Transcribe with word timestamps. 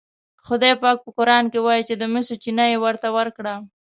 خدای 0.45 0.73
پاک 0.83 0.97
په 1.05 1.09
قرآن 1.17 1.45
کې 1.51 1.59
وایي 1.65 1.83
چې 1.89 1.95
د 1.97 2.03
مسو 2.13 2.33
چینه 2.43 2.65
یې 2.71 2.77
ورته 2.85 3.07
ورکړه. 3.17 3.55